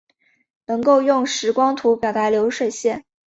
[0.65, 3.05] 能够用时空图表达流水线